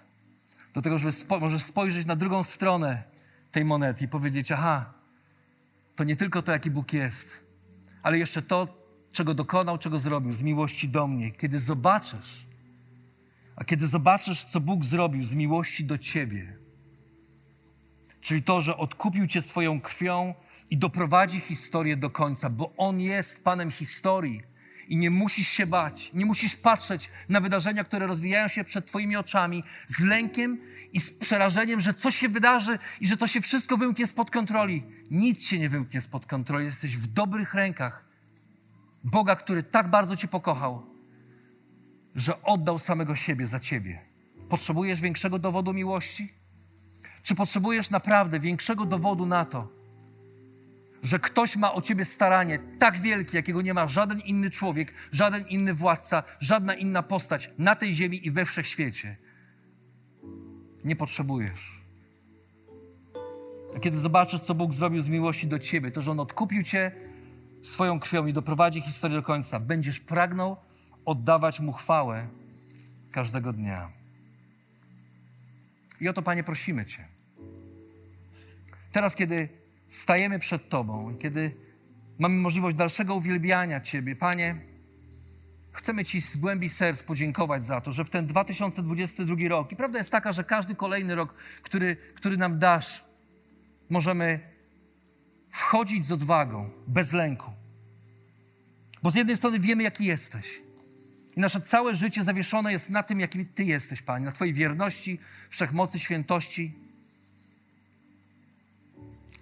do 0.74 0.82
tego, 0.82 0.98
żeby 0.98 1.12
spo, 1.12 1.40
możesz 1.40 1.62
spojrzeć 1.62 2.06
na 2.06 2.16
drugą 2.16 2.42
stronę 2.42 3.02
tej 3.50 3.64
monety 3.64 4.04
i 4.04 4.08
powiedzieć: 4.08 4.52
Aha, 4.52 4.92
to 5.96 6.04
nie 6.04 6.16
tylko 6.16 6.42
to, 6.42 6.52
jaki 6.52 6.70
Bóg 6.70 6.92
jest, 6.92 7.40
ale 8.02 8.18
jeszcze 8.18 8.42
to, 8.42 8.68
czego 9.12 9.34
dokonał, 9.34 9.78
czego 9.78 9.98
zrobił 9.98 10.32
z 10.32 10.42
miłości 10.42 10.88
do 10.88 11.06
mnie. 11.06 11.30
Kiedy 11.30 11.60
zobaczysz, 11.60 12.46
a 13.56 13.64
kiedy 13.64 13.86
zobaczysz, 13.86 14.44
co 14.44 14.60
Bóg 14.60 14.84
zrobił 14.84 15.24
z 15.24 15.34
miłości 15.34 15.84
do 15.84 15.98
ciebie, 15.98 16.56
czyli 18.20 18.42
to, 18.42 18.60
że 18.60 18.76
odkupił 18.76 19.26
cię 19.26 19.42
swoją 19.42 19.80
krwią 19.80 20.34
i 20.70 20.76
doprowadzi 20.76 21.40
historię 21.40 21.96
do 21.96 22.10
końca, 22.10 22.50
bo 22.50 22.72
On 22.76 23.00
jest 23.00 23.44
Panem 23.44 23.70
historii 23.70 24.42
I 24.88 24.96
nie 24.96 25.10
musisz 25.10 25.48
się 25.48 25.66
bać, 25.66 26.10
nie 26.14 26.26
musisz 26.26 26.56
patrzeć 26.56 27.10
na 27.28 27.40
wydarzenia, 27.40 27.84
które 27.84 28.06
rozwijają 28.06 28.48
się 28.48 28.64
przed 28.64 28.86
Twoimi 28.86 29.16
oczami 29.16 29.64
z 29.86 30.04
lękiem 30.04 30.60
i 30.92 31.00
z 31.00 31.10
przerażeniem, 31.10 31.80
że 31.80 31.94
coś 31.94 32.16
się 32.16 32.28
wydarzy 32.28 32.78
i 33.00 33.06
że 33.06 33.16
to 33.16 33.26
się 33.26 33.40
wszystko 33.40 33.76
wymknie 33.76 34.06
spod 34.06 34.30
kontroli. 34.30 34.82
Nic 35.10 35.46
się 35.46 35.58
nie 35.58 35.68
wymknie 35.68 36.00
spod 36.00 36.26
kontroli. 36.26 36.64
Jesteś 36.64 36.96
w 36.96 37.06
dobrych 37.06 37.54
rękach 37.54 38.04
Boga, 39.04 39.36
który 39.36 39.62
tak 39.62 39.90
bardzo 39.90 40.16
Cię 40.16 40.28
pokochał, 40.28 40.86
że 42.14 42.42
oddał 42.42 42.78
samego 42.78 43.16
siebie 43.16 43.46
za 43.46 43.60
Ciebie. 43.60 44.00
Potrzebujesz 44.48 45.00
większego 45.00 45.38
dowodu 45.38 45.74
miłości? 45.74 46.34
Czy 47.22 47.34
potrzebujesz 47.34 47.90
naprawdę 47.90 48.40
większego 48.40 48.86
dowodu 48.86 49.26
na 49.26 49.44
to, 49.44 49.77
że 51.02 51.18
ktoś 51.18 51.56
ma 51.56 51.74
o 51.74 51.82
ciebie 51.82 52.04
staranie 52.04 52.58
tak 52.78 53.00
wielkie, 53.00 53.36
jakiego 53.36 53.62
nie 53.62 53.74
ma 53.74 53.88
żaden 53.88 54.20
inny 54.20 54.50
człowiek, 54.50 54.94
żaden 55.12 55.44
inny 55.46 55.74
władca, 55.74 56.22
żadna 56.40 56.74
inna 56.74 57.02
postać 57.02 57.50
na 57.58 57.74
tej 57.74 57.94
ziemi 57.94 58.26
i 58.26 58.30
we 58.30 58.44
wszechświecie? 58.44 59.16
Nie 60.84 60.96
potrzebujesz. 60.96 61.82
A 63.76 63.78
kiedy 63.78 63.98
zobaczysz, 63.98 64.40
co 64.40 64.54
Bóg 64.54 64.74
zrobił 64.74 65.02
z 65.02 65.08
miłości 65.08 65.46
do 65.46 65.58
ciebie, 65.58 65.90
to, 65.90 66.02
że 66.02 66.10
On 66.10 66.20
odkupił 66.20 66.62
cię 66.62 66.92
swoją 67.62 68.00
krwią 68.00 68.26
i 68.26 68.32
doprowadzi 68.32 68.80
historię 68.80 69.16
do 69.16 69.22
końca, 69.22 69.60
będziesz 69.60 70.00
pragnął 70.00 70.56
oddawać 71.04 71.60
Mu 71.60 71.72
chwałę 71.72 72.28
każdego 73.12 73.52
dnia. 73.52 73.92
I 76.00 76.08
o 76.08 76.12
to, 76.12 76.22
Panie, 76.22 76.44
prosimy 76.44 76.84
Cię. 76.84 77.08
Teraz, 78.92 79.14
kiedy 79.14 79.48
stajemy 79.88 80.38
przed 80.38 80.68
Tobą 80.68 81.10
i 81.10 81.16
kiedy 81.16 81.54
mamy 82.18 82.36
możliwość 82.36 82.76
dalszego 82.76 83.14
uwielbiania 83.14 83.80
Ciebie, 83.80 84.16
Panie, 84.16 84.60
chcemy 85.72 86.04
Ci 86.04 86.20
z 86.22 86.36
głębi 86.36 86.68
serc 86.68 87.02
podziękować 87.02 87.64
za 87.64 87.80
to, 87.80 87.92
że 87.92 88.04
w 88.04 88.10
ten 88.10 88.26
2022 88.26 89.36
rok, 89.48 89.72
i 89.72 89.76
prawda 89.76 89.98
jest 89.98 90.10
taka, 90.10 90.32
że 90.32 90.44
każdy 90.44 90.74
kolejny 90.74 91.14
rok, 91.14 91.34
który, 91.62 91.96
który 92.14 92.36
nam 92.36 92.58
dasz, 92.58 93.04
możemy 93.90 94.40
wchodzić 95.50 96.06
z 96.06 96.12
odwagą, 96.12 96.70
bez 96.86 97.12
lęku. 97.12 97.50
Bo 99.02 99.10
z 99.10 99.14
jednej 99.14 99.36
strony 99.36 99.58
wiemy, 99.60 99.82
jaki 99.82 100.04
jesteś. 100.04 100.62
I 101.36 101.40
nasze 101.40 101.60
całe 101.60 101.94
życie 101.94 102.22
zawieszone 102.22 102.72
jest 102.72 102.90
na 102.90 103.02
tym, 103.02 103.20
jakim 103.20 103.46
Ty 103.46 103.64
jesteś, 103.64 104.02
Panie, 104.02 104.24
na 104.24 104.32
Twojej 104.32 104.54
wierności, 104.54 105.18
wszechmocy, 105.50 105.98
świętości. 105.98 106.87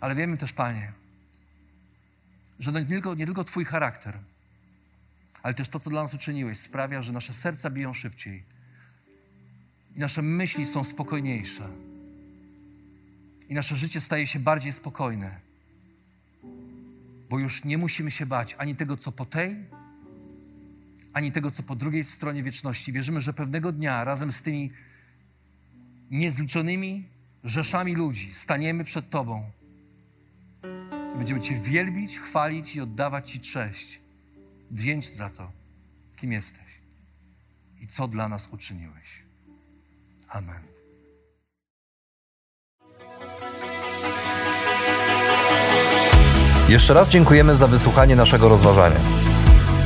Ale 0.01 0.15
wiemy 0.15 0.37
też, 0.37 0.53
Panie, 0.53 0.93
że 2.59 2.73
nie 2.73 2.85
tylko, 2.85 3.15
nie 3.15 3.27
tylko 3.27 3.45
Twój 3.45 3.65
charakter, 3.65 4.19
ale 5.43 5.55
też 5.55 5.69
to, 5.69 5.81
co 5.81 5.91
dla 5.91 6.03
nas 6.03 6.15
uczyniłeś, 6.15 6.59
sprawia, 6.59 7.03
że 7.03 7.13
nasze 7.13 7.33
serca 7.33 7.71
biją 7.71 7.95
szybciej 7.95 8.45
i 9.95 9.99
nasze 9.99 10.23
myśli 10.23 10.67
są 10.67 10.85
spokojniejsze 10.85 11.69
i 13.49 13.55
nasze 13.55 13.77
życie 13.77 14.01
staje 14.01 14.27
się 14.27 14.41
bardziej 14.41 14.73
spokojne, 14.73 15.41
bo 17.31 17.39
już 17.39 17.65
nie 17.65 17.79
musimy 17.79 18.11
się 18.11 18.27
bać 18.27 18.55
ani 18.59 18.77
tego, 18.77 18.97
co 18.97 19.13
po 19.13 19.25
tej, 19.25 19.57
ani 21.13 21.33
tego, 21.33 21.51
co 21.51 21.63
po 21.63 21.77
drugiej 21.77 22.05
stronie 22.05 22.43
wieczności. 22.43 22.93
Wierzymy, 22.93 23.21
że 23.21 23.33
pewnego 23.33 23.73
dnia 23.73 24.05
razem 24.05 24.33
z 24.33 24.43
tymi 24.43 24.73
niezliczonymi 26.11 27.09
rzeszami 27.45 27.95
ludzi 27.95 28.35
staniemy 28.35 28.85
przed 28.85 29.11
Tobą 29.11 29.51
będziemy 31.17 31.41
Cię 31.41 31.55
wielbić, 31.55 32.19
chwalić 32.19 32.77
i 32.77 32.81
oddawać 32.81 33.31
Ci 33.31 33.41
cześć. 33.41 34.01
Wdzięcz 34.71 35.07
za 35.07 35.31
to, 35.31 35.51
kim 36.17 36.33
jesteś 36.33 36.81
i 37.81 37.87
co 37.87 38.09
dla 38.09 38.29
nas 38.29 38.49
uczyniłeś. 38.53 39.25
Amen. 40.29 40.61
Jeszcze 46.69 46.95
raz 46.95 47.09
dziękujemy 47.09 47.57
za 47.57 47.67
wysłuchanie 47.67 48.17
naszego 48.17 48.49
rozważania. 48.49 49.01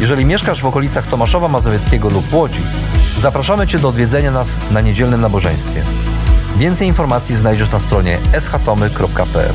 Jeżeli 0.00 0.24
mieszkasz 0.24 0.62
w 0.62 0.66
okolicach 0.66 1.06
Tomaszowa 1.06 1.48
Mazowieckiego 1.48 2.08
lub 2.08 2.32
Łodzi, 2.32 2.60
zapraszamy 3.18 3.66
Cię 3.66 3.78
do 3.78 3.88
odwiedzenia 3.88 4.30
nas 4.30 4.56
na 4.70 4.80
niedzielnym 4.80 5.20
nabożeństwie. 5.20 5.82
Więcej 6.56 6.88
informacji 6.88 7.36
znajdziesz 7.36 7.70
na 7.70 7.80
stronie 7.80 8.18
schatomy.pl. 8.38 9.54